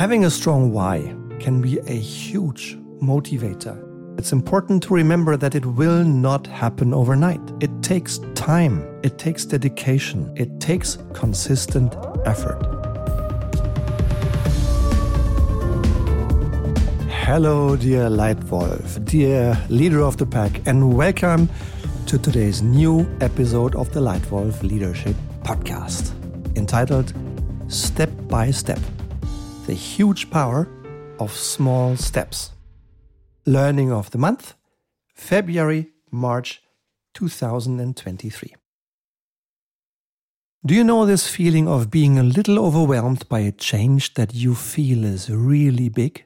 [0.00, 3.76] Having a strong why can be a huge motivator.
[4.18, 7.42] It's important to remember that it will not happen overnight.
[7.60, 11.94] It takes time, it takes dedication, it takes consistent
[12.24, 12.58] effort.
[17.10, 21.46] Hello, dear Leitwolf, dear leader of the pack, and welcome
[22.06, 26.14] to today's new episode of the Leitwolf Leadership Podcast
[26.56, 27.12] entitled
[27.68, 28.80] Step by Step
[29.70, 30.66] The Huge Power
[31.20, 32.50] of Small Steps.
[33.46, 34.54] Learning of the Month,
[35.14, 36.60] February March
[37.14, 38.56] 2023.
[40.66, 44.56] Do you know this feeling of being a little overwhelmed by a change that you
[44.56, 46.24] feel is really big?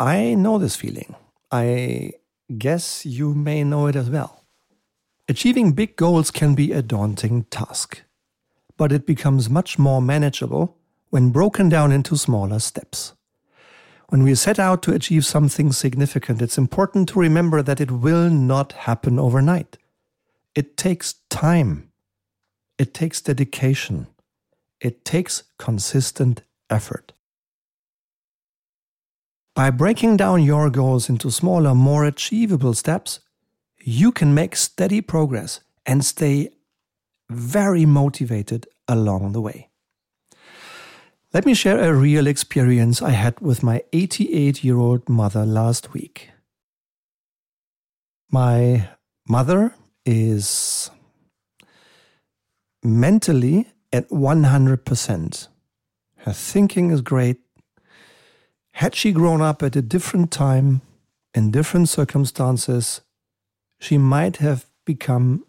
[0.00, 1.14] I know this feeling.
[1.52, 2.14] I
[2.58, 4.42] guess you may know it as well.
[5.28, 8.02] Achieving big goals can be a daunting task,
[8.76, 10.77] but it becomes much more manageable
[11.10, 13.14] when broken down into smaller steps.
[14.08, 18.30] When we set out to achieve something significant, it's important to remember that it will
[18.30, 19.76] not happen overnight.
[20.54, 21.90] It takes time.
[22.78, 24.06] It takes dedication.
[24.80, 27.12] It takes consistent effort.
[29.54, 33.20] By breaking down your goals into smaller, more achievable steps,
[33.78, 36.50] you can make steady progress and stay
[37.28, 39.67] very motivated along the way.
[41.34, 45.92] Let me share a real experience I had with my 88 year old mother last
[45.92, 46.30] week.
[48.30, 48.88] My
[49.28, 49.74] mother
[50.06, 50.90] is
[52.82, 55.48] mentally at 100%.
[56.16, 57.36] Her thinking is great.
[58.72, 60.80] Had she grown up at a different time,
[61.34, 63.02] in different circumstances,
[63.78, 65.44] she might have become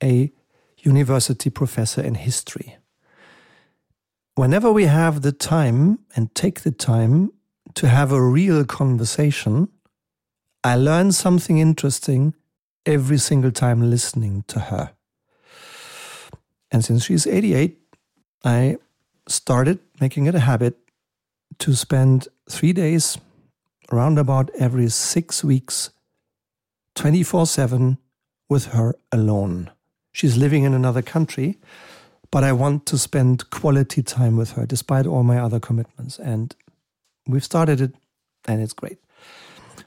[0.00, 0.30] a
[0.78, 2.76] university professor in history
[4.34, 7.32] whenever we have the time and take the time
[7.74, 9.68] to have a real conversation,
[10.62, 12.34] I learn something interesting
[12.84, 14.92] every single time listening to her.
[16.70, 17.78] And since she's 88,
[18.44, 18.76] I
[19.28, 20.78] started making it a habit
[21.58, 23.18] to spend three days,
[23.92, 25.90] around about every six weeks,
[26.94, 27.98] 24 7
[28.48, 29.70] with her alone.
[30.12, 31.58] She's living in another country,
[32.30, 36.18] but I want to spend quality time with her despite all my other commitments.
[36.18, 36.54] And
[37.26, 37.94] we've started it,
[38.46, 38.98] and it's great.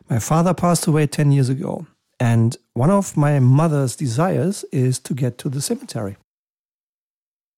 [0.09, 1.87] My father passed away 10 years ago,
[2.19, 6.17] and one of my mother's desires is to get to the cemetery.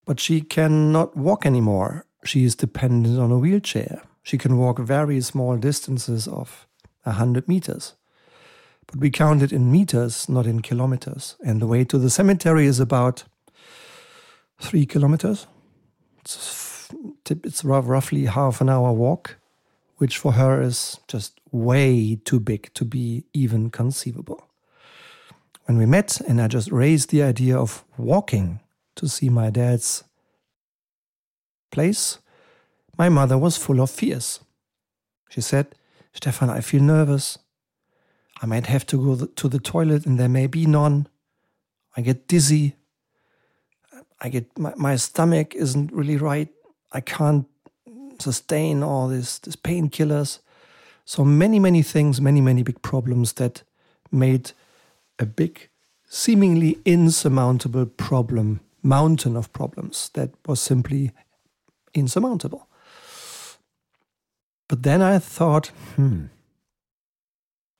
[0.05, 2.05] But she cannot walk anymore.
[2.23, 4.03] She is dependent on a wheelchair.
[4.21, 6.67] She can walk very small distances of
[7.03, 7.93] 100 meters.
[8.87, 11.35] But we count it in meters, not in kilometers.
[11.43, 13.23] And the way to the cemetery is about
[14.59, 15.47] three kilometers.
[16.19, 16.89] It's,
[17.29, 19.37] it's roughly half an hour walk,
[19.97, 24.47] which for her is just way too big to be even conceivable.
[25.65, 28.59] When we met, and I just raised the idea of walking
[28.95, 30.03] to see my dad's
[31.71, 32.19] place,
[32.97, 34.39] my mother was full of fears.
[35.29, 35.75] She said,
[36.13, 37.37] Stefan, I feel nervous.
[38.41, 41.07] I might have to go to the toilet and there may be none.
[41.97, 42.75] I get dizzy.
[44.19, 46.49] I get my, my stomach isn't really right.
[46.91, 47.45] I can't
[48.19, 50.39] sustain all this this painkillers.
[51.05, 53.63] So many, many things, many, many big problems that
[54.11, 54.51] made
[55.19, 55.69] a big,
[56.09, 61.11] seemingly insurmountable problem, mountain of problems that was simply
[61.93, 62.67] insurmountable.
[64.67, 66.25] But then I thought, hmm,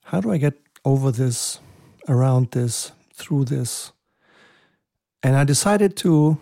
[0.05, 0.53] how do I get
[0.83, 1.59] over this,
[2.07, 3.91] around this, through this?
[5.25, 6.37] And I decided to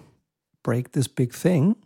[0.61, 1.77] break this big thing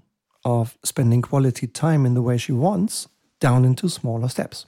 [0.43, 3.07] of spending quality time in the way she wants
[3.39, 4.65] down into smaller steps.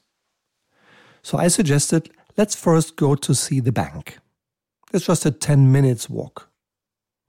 [1.24, 4.20] So I suggested let's first go to see the bank.
[4.94, 6.50] It's just a 10 minutes walk.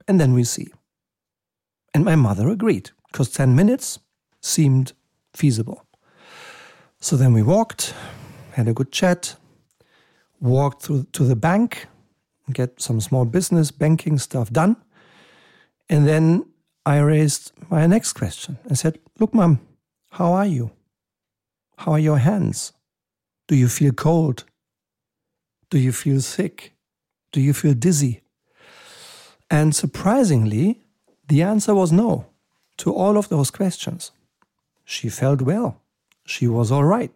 [0.07, 0.67] And then we see.
[1.95, 3.97] And my mother agreed because 10 minutes
[4.39, 4.93] seemed
[5.33, 5.83] feasible.
[6.99, 7.95] So then we walked,
[8.51, 9.35] had a good chat,
[10.39, 11.87] walked through to the bank,
[12.53, 14.75] get some small business banking stuff done.
[15.91, 16.45] And then
[16.85, 18.57] I raised my next question.
[18.63, 19.59] and said, Look, mom,
[20.11, 20.71] how are you?
[21.77, 22.71] How are your hands?
[23.47, 24.45] Do you feel cold?
[25.69, 26.73] Do you feel sick?
[27.33, 28.21] Do you feel dizzy?
[29.49, 30.79] And surprisingly,
[31.27, 32.25] the answer was no
[32.77, 34.11] to all of those questions.
[34.85, 35.81] She felt well.
[36.25, 37.11] She was all right.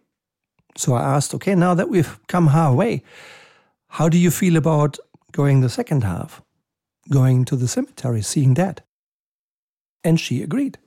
[0.76, 3.02] So I asked, okay, now that we've come halfway,
[3.88, 4.98] how do you feel about
[5.32, 6.42] going the second half?
[7.10, 8.82] Going to the cemetery, seeing that.
[10.04, 10.78] And she agreed.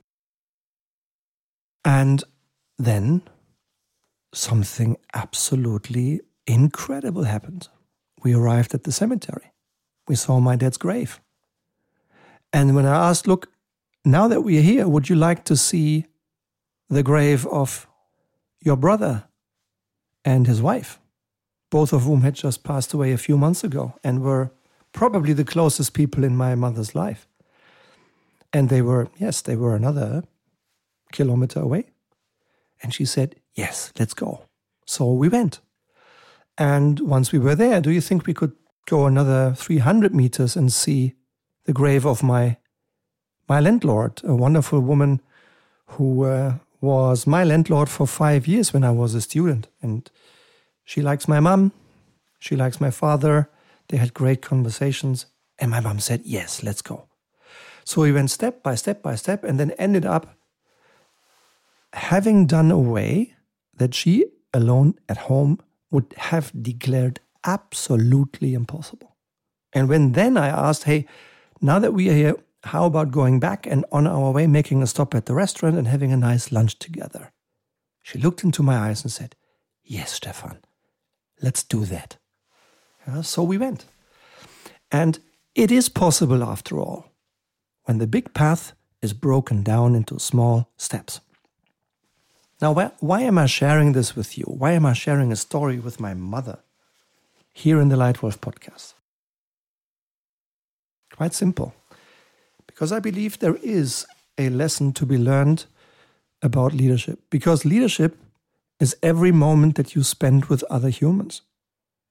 [1.84, 2.22] And
[2.78, 3.22] then
[4.32, 7.68] something absolutely incredible happened.
[8.22, 9.52] We arrived at the cemetery.
[10.08, 11.20] We saw my dad's grave.
[12.52, 13.48] And when I asked, look,
[14.04, 16.06] now that we're here, would you like to see
[16.88, 17.86] the grave of
[18.60, 19.24] your brother
[20.24, 20.98] and his wife,
[21.70, 24.50] both of whom had just passed away a few months ago and were
[24.92, 27.26] probably the closest people in my mother's life?
[28.52, 30.24] And they were, yes, they were another
[31.12, 31.86] kilometer away.
[32.82, 34.42] And she said, yes, let's go.
[34.86, 35.60] So we went.
[36.58, 38.52] And once we were there, do you think we could
[38.88, 41.14] go another 300 meters and see
[41.64, 42.56] the grave of my
[43.48, 45.20] my landlord, a wonderful woman
[45.86, 49.66] who uh, was my landlord for five years when I was a student.
[49.82, 50.08] And
[50.84, 51.72] she likes my mom,
[52.38, 53.48] she likes my father.
[53.90, 55.26] They had great conversations.
[55.58, 57.08] And my mom said, Yes, let's go.
[57.84, 60.36] So we went step by step by step and then ended up
[61.92, 63.34] having done a way
[63.76, 65.58] that she alone at home
[65.90, 69.16] would have declared absolutely impossible.
[69.72, 71.06] And when then I asked, Hey,
[71.60, 74.86] now that we are here, how about going back and on our way making a
[74.86, 77.32] stop at the restaurant and having a nice lunch together?
[78.02, 79.34] She looked into my eyes and said,
[79.82, 80.60] Yes, Stefan,
[81.42, 82.18] let's do that.
[83.10, 83.84] Yeah, so we went.
[84.90, 85.18] And
[85.54, 87.10] it is possible after all,
[87.84, 88.72] when the big path
[89.02, 91.20] is broken down into small steps.
[92.60, 94.44] Now, why, why am I sharing this with you?
[94.44, 96.58] Why am I sharing a story with my mother
[97.52, 98.94] here in the Leitwolf podcast?
[101.16, 101.74] Quite simple.
[102.66, 104.06] Because I believe there is
[104.38, 105.64] a lesson to be learned
[106.42, 107.18] about leadership.
[107.30, 108.16] Because leadership
[108.78, 111.42] is every moment that you spend with other humans.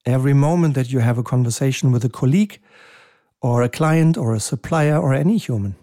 [0.06, 2.60] Every moment that you have a conversation with a colleague
[3.42, 5.76] or a client or a supplier or any human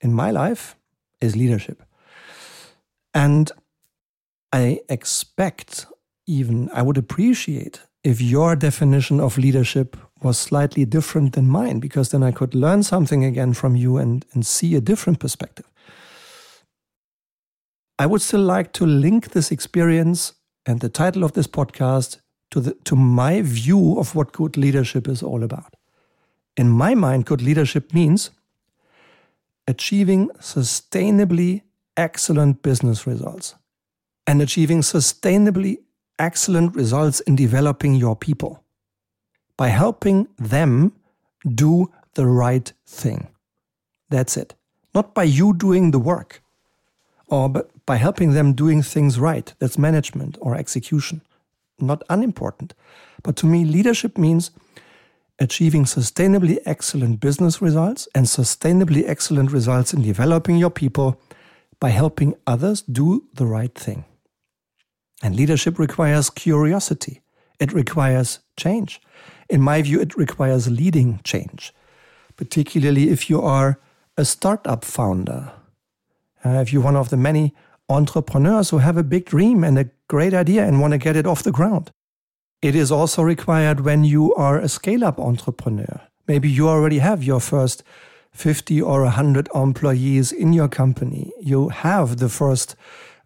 [0.00, 0.76] in my life
[1.20, 1.82] is leadership.
[3.12, 3.50] And
[4.52, 5.86] I expect,
[6.26, 12.10] even, I would appreciate if your definition of leadership was slightly different than mine, because
[12.10, 15.66] then I could learn something again from you and, and see a different perspective.
[17.98, 20.34] I would still like to link this experience
[20.66, 22.18] and the title of this podcast
[22.50, 25.74] to, the, to my view of what good leadership is all about.
[26.56, 28.30] In my mind, good leadership means
[29.66, 31.62] achieving sustainably
[31.96, 33.54] excellent business results
[34.26, 35.78] and achieving sustainably
[36.18, 38.62] excellent results in developing your people
[39.56, 40.92] by helping them
[41.54, 43.28] do the right thing.
[44.10, 44.54] That's it.
[44.94, 46.42] Not by you doing the work
[47.26, 47.48] or
[47.86, 49.52] by helping them doing things right.
[49.58, 51.22] That's management or execution.
[51.78, 52.74] Not unimportant.
[53.22, 54.50] But to me, leadership means
[55.38, 61.20] achieving sustainably excellent business results and sustainably excellent results in developing your people
[61.80, 64.04] by helping others do the right thing.
[65.22, 67.20] And leadership requires curiosity.
[67.58, 69.00] It requires change.
[69.48, 71.72] In my view, it requires leading change,
[72.36, 73.80] particularly if you are
[74.16, 75.52] a startup founder.
[76.44, 77.54] Uh, if you're one of the many
[77.88, 81.26] entrepreneurs who have a big dream and a great idea and want to get it
[81.26, 81.90] off the ground.
[82.62, 86.00] It is also required when you are a scale up entrepreneur.
[86.26, 87.82] Maybe you already have your first
[88.32, 91.32] 50 or 100 employees in your company.
[91.40, 92.74] You have the first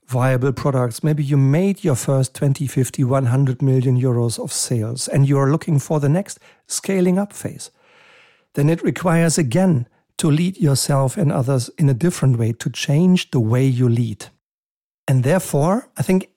[0.07, 1.05] viable products.
[1.05, 5.51] Maybe you made your first 20, 50, 100 million euros of sales and you are
[5.51, 7.71] looking for the next scaling up phase.
[8.55, 13.31] Then it requires again to lead yourself and others in a different way, to change
[13.31, 14.27] the way you lead.
[15.07, 16.29] And therefore, I think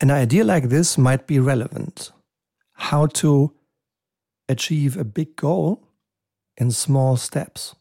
[0.00, 2.12] an idea like this might be relevant.
[2.72, 3.52] How to
[4.48, 5.82] achieve a big goal
[6.56, 7.74] in small steps.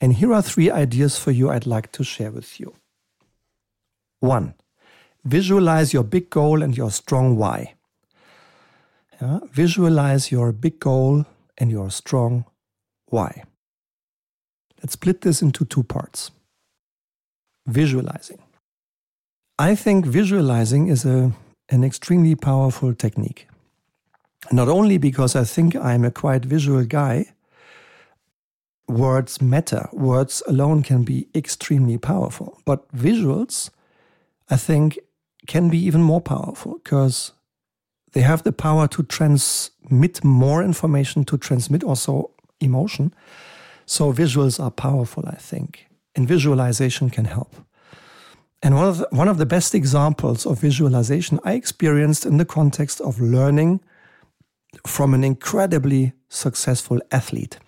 [0.00, 2.74] And here are three ideas for you I'd like to share with you.
[4.20, 4.54] One,
[5.24, 7.74] visualize your big goal and your strong why.
[9.20, 9.40] Yeah?
[9.50, 11.24] Visualize your big goal
[11.58, 12.44] and your strong
[13.06, 13.44] why.
[14.82, 16.30] Let's split this into two parts.
[17.66, 18.42] Visualizing.
[19.58, 21.30] I think visualizing is a,
[21.68, 23.46] an extremely powerful technique.
[24.50, 27.26] Not only because I think I'm a quite visual guy,
[28.88, 29.88] words matter.
[29.92, 33.70] Words alone can be extremely powerful, but visuals
[34.50, 34.98] I think
[35.46, 37.32] can be even more powerful because
[38.12, 42.30] they have the power to transmit more information, to transmit also
[42.60, 43.14] emotion.
[43.86, 47.54] So visuals are powerful, I think, and visualization can help.
[48.64, 52.46] And one of the, one of the best examples of visualization I experienced in the
[52.46, 53.80] context of learning
[54.86, 57.58] from an incredibly successful athlete.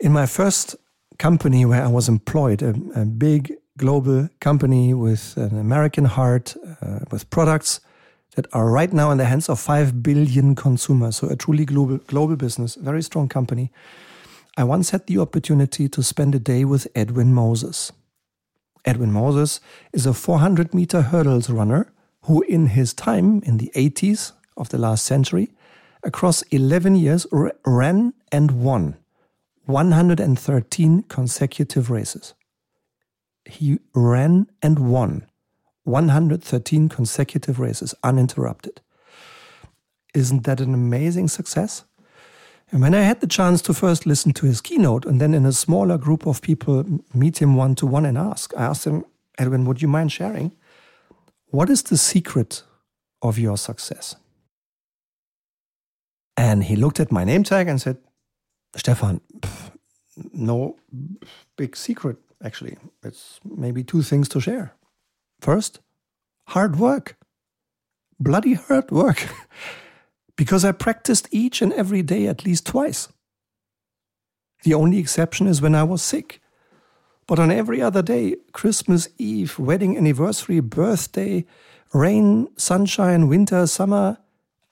[0.00, 0.74] In my first
[1.20, 6.98] company where I was employed, a, a big global company with an American heart, uh,
[7.12, 7.78] with products
[8.34, 11.18] that are right now in the hands of 5 billion consumers.
[11.18, 13.70] So a truly global, global business, very strong company.
[14.56, 17.92] I once had the opportunity to spend a day with Edwin Moses.
[18.86, 19.60] Edwin Moses
[19.92, 24.78] is a 400 meter hurdles runner who, in his time in the 80s of the
[24.78, 25.50] last century,
[26.04, 27.26] across 11 years,
[27.64, 28.96] ran and won
[29.64, 32.34] 113 consecutive races.
[33.44, 35.26] He ran and won
[35.82, 38.80] 113 consecutive races uninterrupted.
[40.14, 41.84] Isn't that an amazing success?
[42.72, 45.46] And when I had the chance to first listen to his keynote and then in
[45.46, 49.04] a smaller group of people meet him one to one and ask, I asked him,
[49.38, 50.52] Edwin, would you mind sharing?
[51.46, 52.64] What is the secret
[53.22, 54.16] of your success?
[56.36, 57.98] And he looked at my name tag and said,
[58.74, 59.70] Stefan, pff,
[60.32, 60.76] no
[61.56, 62.76] big secret, actually.
[63.02, 64.74] It's maybe two things to share.
[65.40, 65.80] First,
[66.48, 67.16] hard work.
[68.18, 69.28] Bloody hard work.
[70.36, 73.08] because I practiced each and every day at least twice.
[74.64, 76.40] The only exception is when I was sick.
[77.26, 81.44] But on every other day, Christmas Eve, wedding anniversary, birthday,
[81.92, 84.18] rain, sunshine, winter, summer,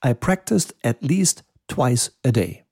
[0.03, 2.65] I practiced at least twice a day.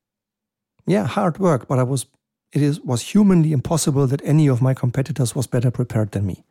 [0.87, 2.07] Yeah, hard work, but I was
[2.53, 6.45] it is, was humanly impossible that any of my competitors was better prepared than me.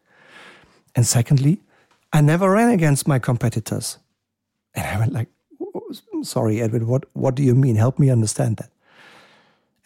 [0.96, 1.62] And secondly,
[2.12, 4.00] I never ran against my competitors.
[4.74, 5.30] And I went like,
[6.24, 7.76] sorry, Edwin, what, what do you mean?
[7.76, 8.70] Help me understand that.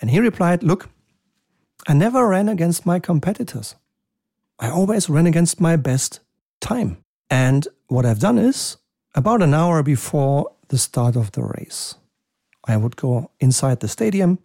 [0.02, 0.90] And he replied, look,
[1.88, 3.76] I never ran against my competitors.
[4.60, 6.20] I always ran against my best
[6.62, 6.98] time.
[7.30, 8.78] And what I've done is,
[9.14, 11.96] about an hour before the start of the race,
[12.68, 14.40] I would go inside the stadium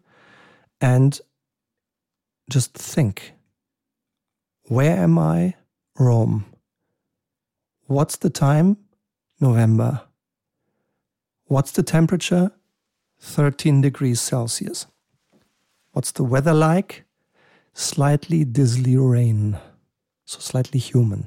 [0.81, 1.21] and
[2.49, 3.33] just think
[4.65, 5.55] where am I?
[5.99, 6.47] Rome.
[7.87, 8.77] What's the time?
[9.41, 10.03] November.
[11.51, 12.53] What's the temperature?
[13.19, 14.87] 13 degrees Celsius.
[15.91, 17.03] What's the weather like?
[17.75, 19.59] Slightly drizzly rain,
[20.25, 21.27] so slightly human.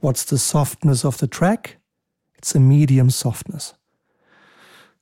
[0.00, 1.76] What's the softness of the track?
[2.38, 3.74] It's a medium softness.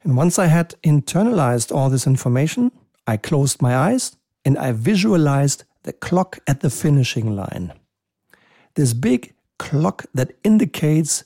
[0.02, 2.70] And once I had internalized all this information,
[3.06, 7.72] I closed my eyes and I visualized the clock at the finishing line.
[8.74, 11.24] This big clock that indicates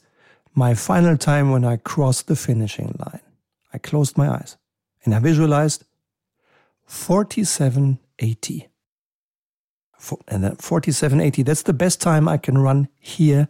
[0.54, 3.20] my final time when I crossed the finishing line.
[3.72, 4.56] I closed my eyes
[5.04, 5.84] and I visualized
[6.86, 8.68] 4780.
[10.28, 13.48] And then 4780, that's the best time I can run here,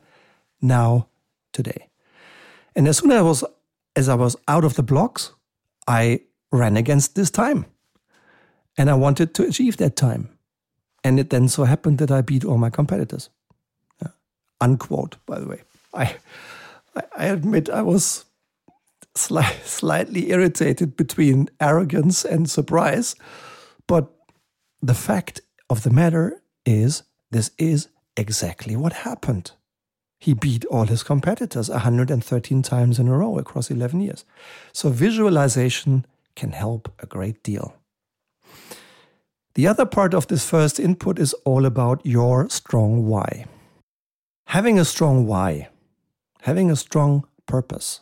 [0.60, 1.08] now,
[1.52, 1.88] today.
[2.76, 3.44] And as soon as I was
[3.96, 5.32] as I was out of the blocks,
[5.86, 7.66] I ran against this time.
[8.78, 10.30] And I wanted to achieve that time.
[11.04, 13.28] And it then so happened that I beat all my competitors.
[14.00, 14.12] Yeah.
[14.60, 15.62] Unquote, by the way.
[15.92, 16.16] I,
[17.16, 18.24] I admit I was
[19.16, 23.14] sli- slightly irritated between arrogance and surprise.
[23.86, 24.12] But
[24.80, 29.52] the fact of the matter is, this is exactly what happened.
[30.20, 34.24] He beat all his competitors 113 times in a row across 11 years.
[34.72, 36.06] So visualization
[36.36, 37.74] can help a great deal.
[39.54, 43.46] The other part of this first input is all about your strong why.
[44.46, 45.68] Having a strong why,
[46.42, 48.00] having a strong purpose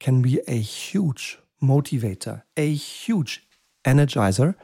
[0.00, 3.46] can be a huge motivator, a huge
[3.84, 4.54] energizer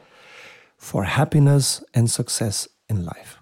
[0.77, 3.39] for happiness and success in life.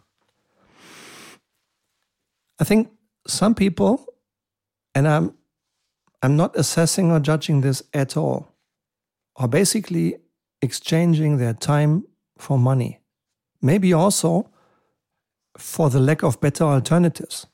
[2.60, 2.92] I think
[3.26, 4.06] some people,
[4.94, 5.34] and I'm
[6.22, 8.50] I'm not assessing or judging this at all,
[9.38, 10.18] are basically
[10.62, 12.04] exchanging their time
[12.38, 13.00] for money.
[13.62, 14.50] Maybe also
[15.58, 17.48] for the lack of better alternatives.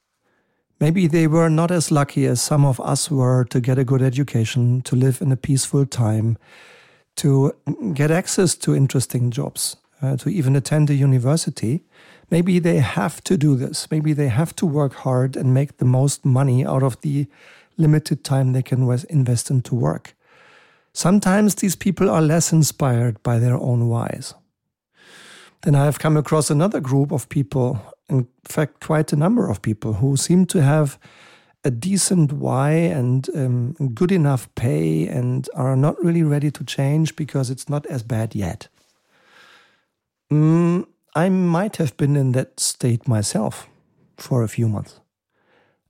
[0.79, 4.01] Maybe they were not as lucky as some of us were to get a good
[4.01, 6.38] education, to live in a peaceful time,
[7.15, 7.53] to
[7.94, 11.84] get access to interesting jobs, uh, to even attend a university.
[12.29, 13.89] Maybe they have to do this.
[13.89, 17.27] Maybe they have to work hard and make the most money out of the
[17.77, 20.13] limited time they can invest into work.
[20.91, 24.34] Sometimes these people are less inspired by their own whys.
[25.62, 29.62] Then I have come across another group of people, in fact, quite a number of
[29.62, 31.00] people who seem to have
[31.64, 37.16] a decent why and um, good enough pay and are not really ready to change
[37.16, 38.68] because it's not as bad yet.
[40.32, 40.86] Mm,
[41.16, 43.68] I might have been in that state myself
[44.18, 45.00] for a few months.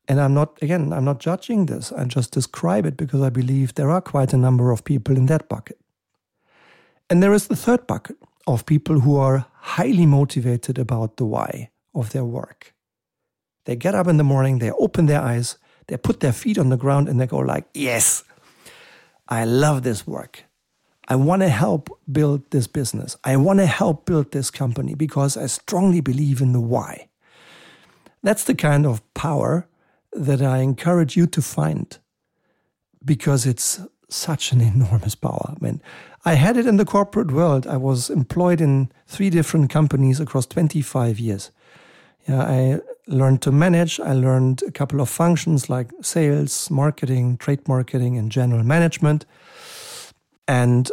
[0.08, 1.92] And I'm not, again, I'm not judging this.
[1.92, 5.26] I just describe it because I believe there are quite a number of people in
[5.26, 5.80] that bucket.
[7.10, 8.18] And there is the third bucket
[8.48, 12.74] of people who are highly motivated about the why of their work.
[13.66, 16.70] They get up in the morning, they open their eyes, they put their feet on
[16.70, 18.24] the ground and they go like, "Yes.
[19.28, 20.44] I love this work.
[21.08, 23.18] I want to help build this business.
[23.24, 27.08] I want to help build this company because I strongly believe in the why."
[28.22, 29.68] That's the kind of power
[30.12, 31.98] that I encourage you to find
[33.04, 35.56] because it's such an enormous power.
[35.56, 35.82] I mean,
[36.26, 37.68] I had it in the corporate world.
[37.68, 41.52] I was employed in three different companies across 25 years.
[42.28, 44.00] Yeah, I learned to manage.
[44.00, 49.26] I learned a couple of functions like sales, marketing, trade marketing, and general management.
[50.48, 50.92] And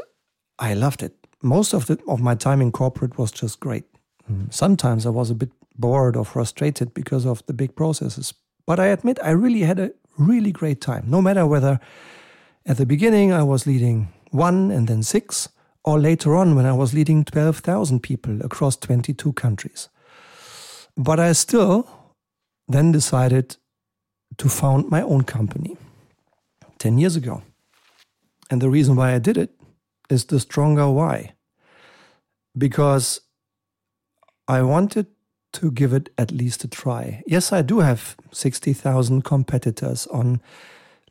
[0.59, 1.15] I loved it.
[1.43, 3.85] Most of the, of my time in corporate was just great.
[4.31, 4.53] Mm.
[4.53, 8.35] Sometimes I was a bit bored or frustrated because of the big processes.
[8.67, 11.05] But I admit I really had a really great time.
[11.07, 11.81] No matter whether
[12.67, 15.49] at the beginning I was leading one and then six,
[15.85, 19.89] or later on when I was leading 12,000 people across 22 countries.
[20.97, 21.89] But I still
[22.69, 23.57] then decided
[24.39, 25.77] to found my own company
[26.79, 27.43] 10 years ago.
[28.51, 29.51] And the reason why I did it
[30.11, 31.33] is the stronger why.
[32.57, 33.21] Because
[34.47, 35.07] I wanted
[35.55, 37.23] to give it at least a try.
[37.27, 40.41] Yes, I do have 60,000 competitors on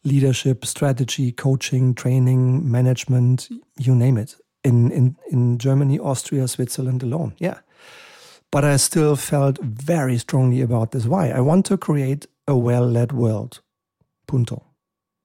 [0.03, 7.33] leadership, strategy, coaching, training, management, you name it, in, in, in Germany, Austria, Switzerland alone.
[7.38, 7.59] Yeah.
[8.51, 11.05] But I still felt very strongly about this.
[11.05, 11.29] Why?
[11.29, 13.62] I want to create a well led world.
[14.27, 14.63] Punto.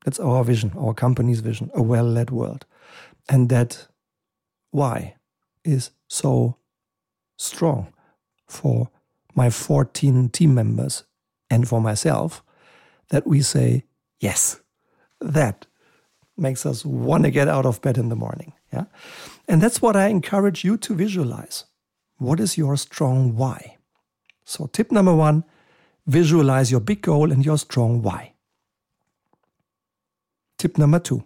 [0.04, 2.64] That's our vision, our company's vision, a well led world.
[3.28, 3.88] And that
[4.71, 5.16] why
[5.64, 6.56] is so
[7.37, 7.92] strong
[8.47, 8.90] for
[9.35, 11.04] my 14 team members
[11.50, 12.42] and for myself
[13.09, 13.85] that we say,
[14.21, 14.61] yes,
[15.21, 15.66] that
[16.37, 18.52] makes us want to get out of bed in the morning.
[18.73, 18.85] Yeah.
[19.49, 21.64] And that's what I encourage you to visualize.
[22.18, 23.76] What is your strong why?
[24.44, 25.44] So, tip number one
[26.06, 28.32] visualize your big goal and your strong why.
[30.58, 31.25] Tip number two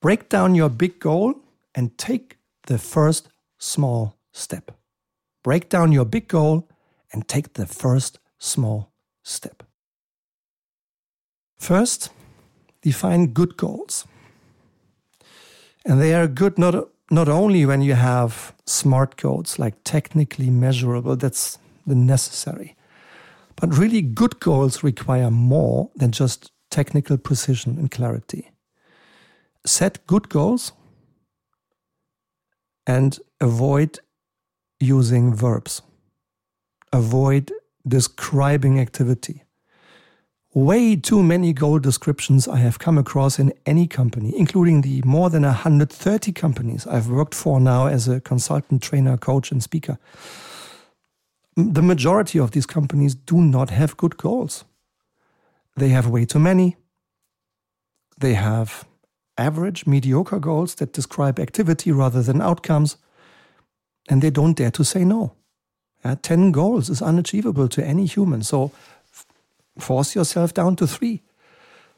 [0.00, 1.34] break down your big goal
[1.74, 4.70] and take the first small step.
[5.42, 6.68] Break down your big goal
[7.12, 8.92] and take the first small
[9.22, 9.62] step.
[11.58, 12.10] First,
[12.82, 14.06] define good goals.
[15.84, 21.16] And they are good not, not only when you have smart goals, like technically measurable,
[21.16, 22.76] that's the necessary.
[23.56, 28.50] But really, good goals require more than just technical precision and clarity.
[29.66, 30.72] Set good goals
[32.86, 33.98] and avoid
[34.80, 35.82] using verbs
[36.92, 37.52] avoid
[37.86, 39.44] describing activity.
[40.58, 45.30] Way too many goal descriptions I have come across in any company, including the more
[45.30, 50.00] than 130 companies I've worked for now as a consultant, trainer, coach, and speaker.
[51.54, 54.64] The majority of these companies do not have good goals.
[55.76, 56.76] They have way too many.
[58.18, 58.84] They have
[59.36, 62.96] average, mediocre goals that describe activity rather than outcomes.
[64.08, 65.36] And they don't dare to say no.
[66.02, 68.42] Uh, 10 goals is unachievable to any human.
[68.42, 68.72] So
[69.78, 71.22] force yourself down to three.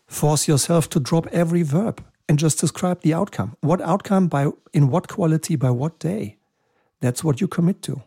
[0.06, 3.56] Force yourself to drop every verb and just describe the outcome.
[3.60, 6.36] What outcome by in what quality by what day?
[7.00, 8.02] That's what you commit to.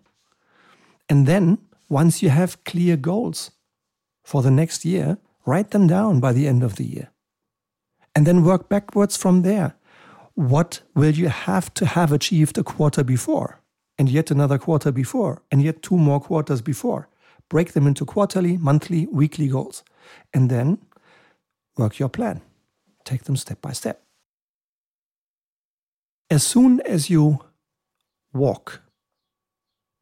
[1.10, 1.58] And then
[1.90, 3.52] once you have clear goals
[4.24, 7.12] for the next year, write them down by the end of the year.
[8.16, 9.76] And then work backwards from there.
[10.36, 13.64] What will you have to have achieved a quarter before?
[13.98, 17.08] and yet another quarter before, and yet two more quarters before.
[17.50, 19.84] Break them into quarterly, monthly, weekly goals,
[20.34, 20.80] and then
[21.78, 22.42] work your plan.
[23.04, 24.02] Take them step by step.
[26.30, 27.40] As soon as you
[28.34, 28.82] walk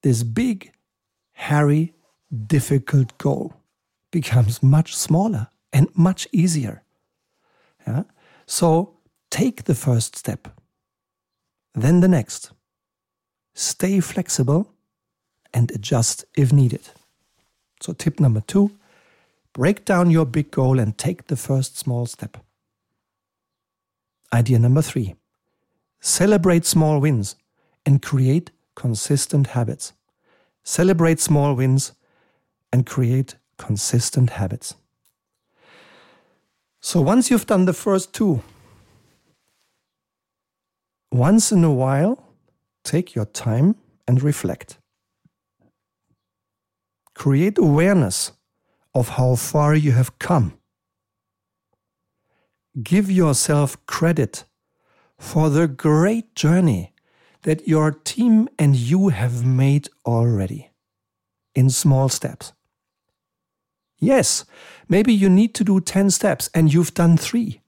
[0.04, 0.72] this big,
[1.34, 1.94] hairy,
[2.48, 3.54] difficult goal
[4.12, 6.84] becomes much smaller and much easier.
[7.86, 8.04] Yeah?
[8.46, 8.98] So
[9.30, 10.48] take the first step,
[11.74, 12.52] then the next
[13.54, 14.74] stay flexible,
[15.54, 16.90] and adjust if needed.
[17.82, 18.72] So, tip number two
[19.54, 22.38] break down your big goal and take the first small step.
[24.34, 25.15] Idea number three
[26.00, 27.36] celebrate small wins
[27.86, 29.94] and create consistent habits.
[30.63, 31.94] Celebrate small wins
[32.72, 34.76] and create consistent habits.
[36.80, 38.41] So, once you've done the first two,
[41.12, 42.32] once in a while,
[42.84, 43.76] Take your time
[44.08, 44.78] and reflect.
[47.22, 48.32] Create awareness
[48.96, 50.58] of how far you have come.
[52.82, 54.46] Give yourself credit
[55.20, 56.96] for the great journey
[57.44, 60.72] that your team and you have made already
[61.54, 62.54] in small steps.
[64.00, 64.44] Yes,
[64.90, 67.62] maybe you need to do 10 steps and you've done three.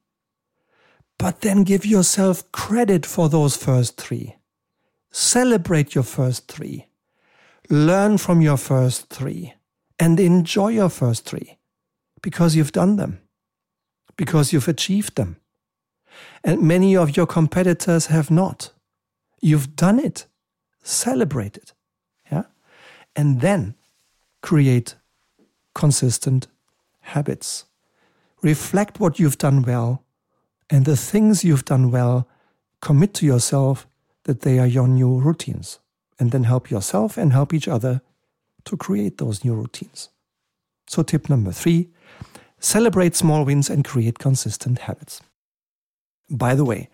[1.19, 4.35] But then give yourself credit for those first three.
[5.11, 6.87] Celebrate your first three.
[7.69, 9.53] Learn from your first three
[9.99, 11.57] and enjoy your first three
[12.21, 13.19] because you've done them,
[14.17, 15.37] because you've achieved them.
[16.43, 18.71] And many of your competitors have not.
[19.41, 20.27] You've done it.
[20.83, 21.73] Celebrate it.
[22.31, 22.43] Yeah.
[23.15, 23.75] And then
[24.41, 24.95] create
[25.73, 26.47] consistent
[27.01, 27.65] habits.
[28.41, 30.03] Reflect what you've done well
[30.69, 32.27] and the things you've done well,
[32.81, 33.87] commit to yourself
[34.23, 35.79] that they are your new routines.
[36.23, 37.99] And then help yourself and help each other
[38.63, 40.07] to create those new routines.
[40.87, 41.89] So, tip number three
[42.61, 45.21] celebrate small wins and create consistent habits.
[46.29, 46.89] By the way,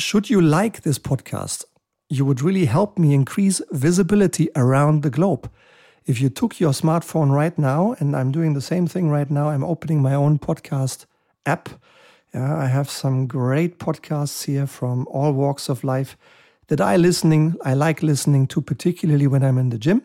[0.00, 1.64] should you like this podcast,
[2.08, 5.48] you would really help me increase visibility around the globe.
[6.04, 9.50] If you took your smartphone right now, and I'm doing the same thing right now,
[9.50, 11.06] I'm opening my own podcast
[11.46, 11.68] app.
[12.34, 16.16] Yeah, I have some great podcasts here from all walks of life
[16.68, 20.02] that I listening, I like listening to, particularly when I'm in the gym.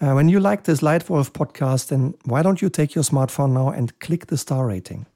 [0.00, 3.68] Uh, when you like this Leitwolf podcast, then why don't you take your smartphone now
[3.68, 5.06] and click the star rating?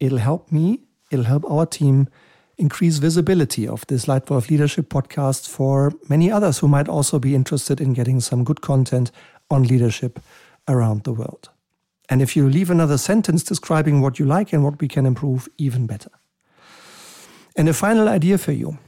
[0.00, 2.08] It'll help me, it'll help our team
[2.56, 7.80] increase visibility of this Leitwolf Leadership podcast for many others who might also be interested
[7.80, 9.10] in getting some good content
[9.50, 10.20] on leadership
[10.68, 11.48] around the world.
[12.08, 15.48] And if you leave another sentence describing what you like and what we can improve,
[15.56, 16.10] even better.
[17.56, 18.78] And a final idea for you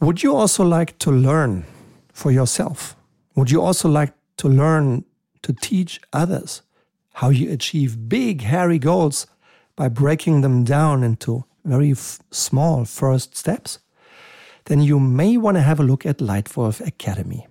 [0.00, 1.64] Would you also like to learn
[2.12, 2.96] for yourself?
[3.34, 5.04] Would you also like to learn
[5.42, 6.62] to teach others
[7.14, 9.26] how you achieve big, hairy goals
[9.74, 11.94] by breaking them down into very
[12.30, 13.78] small first steps,
[14.66, 17.46] then you may want to have a look at Leitwolf Academy.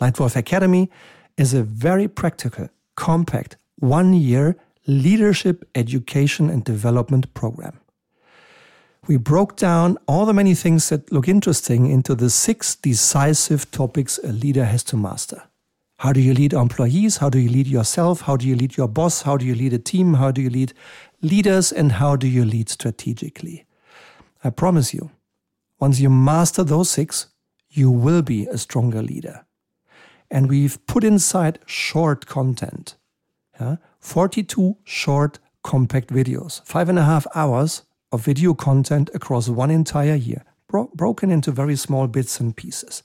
[0.00, 0.90] Leitwolf Academy
[1.36, 7.78] is a very practical, compact, one year leadership education and development program.
[9.06, 14.18] We broke down all the many things that look interesting into the six decisive topics
[14.18, 15.44] a leader has to master.
[15.98, 17.18] How do you lead employees?
[17.18, 18.22] How do you lead yourself?
[18.22, 19.22] How do you lead your boss?
[19.22, 20.14] How do you lead a team?
[20.14, 20.72] How do you lead
[21.22, 21.72] leaders?
[21.72, 23.64] And how do you lead strategically?
[24.44, 25.10] I promise you,
[25.80, 27.28] once you master those six,
[27.70, 29.46] you will be a stronger leader.
[30.30, 32.96] And we've put inside short content
[33.60, 33.76] yeah?
[34.00, 40.14] 42 short, compact videos, five and a half hours of video content across one entire
[40.14, 43.02] year, bro- broken into very small bits and pieces,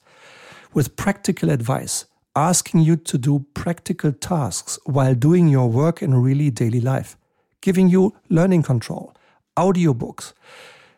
[0.73, 6.49] with practical advice asking you to do practical tasks while doing your work in really
[6.49, 7.17] daily life,
[7.61, 9.13] giving you learning control,
[9.57, 10.33] audiobooks,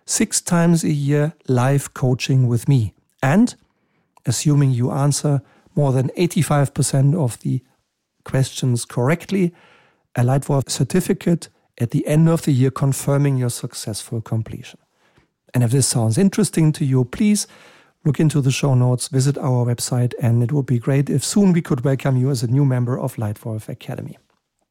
[0.05, 3.55] six times a year live coaching with me, and
[4.25, 5.41] assuming you answer
[5.75, 7.61] more than 85% of the
[8.23, 9.53] questions correctly,
[10.15, 14.79] a Leitwolf certificate at the end of the year confirming your successful completion.
[15.53, 17.47] And if this sounds interesting to you, please
[18.05, 21.53] look into the show notes, visit our website, and it would be great if soon
[21.53, 24.17] we could welcome you as a new member of Leitwolf Academy.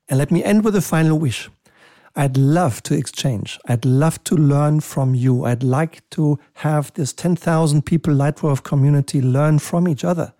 [0.08, 1.48] And let me end with a final wish.
[2.14, 3.58] I'd love to exchange.
[3.66, 5.44] I'd love to learn from you.
[5.44, 10.34] I'd like to have this 10,000 people Leitwolf community learn from each other.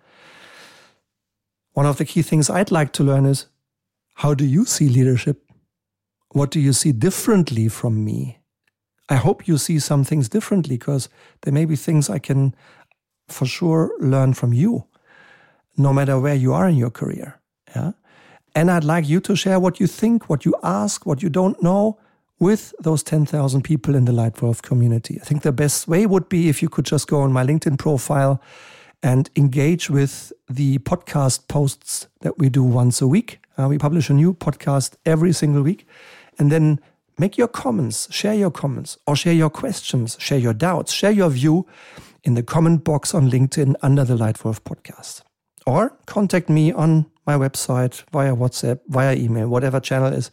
[1.71, 3.47] One of the key things I'd like to learn is
[4.15, 5.43] how do you see leadership?
[6.33, 8.39] What do you see differently from me?
[9.07, 11.09] I hope you see some things differently because
[11.41, 12.55] there may be things I can
[13.27, 14.85] for sure learn from you,
[15.77, 17.39] no matter where you are in your career.
[17.75, 17.91] Yeah.
[18.55, 21.61] And I'd like you to share what you think, what you ask, what you don't
[21.61, 21.99] know
[22.39, 25.19] with those 10,000 people in the Leitwolf community.
[25.21, 27.77] I think the best way would be if you could just go on my LinkedIn
[27.77, 28.41] profile
[29.01, 33.39] and engage with the podcast posts that we do once a week.
[33.57, 35.85] Uh, we publish a new podcast every single week.
[36.39, 36.79] And then
[37.17, 41.29] make your comments, share your comments, or share your questions, share your doubts, share your
[41.29, 41.65] view
[42.23, 45.21] in the comment box on LinkedIn under the Leitwolf podcast.
[45.65, 50.29] Or contact me on my website via WhatsApp, via email, whatever channel is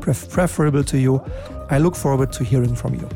[0.00, 1.22] pref- preferable to you.
[1.70, 3.08] I look forward to hearing from you.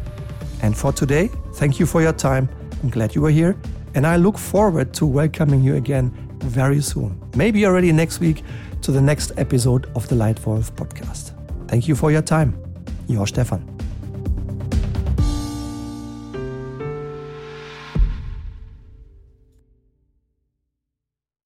[0.62, 2.48] And for today, thank you for your time.
[2.82, 3.56] I'm glad you were here.
[3.94, 7.20] And I look forward to welcoming you again very soon.
[7.34, 8.42] Maybe already next week
[8.82, 11.37] to the next episode of the Leitwolf podcast.
[11.68, 12.56] Thank you for your time.
[13.06, 13.77] Your Stefan.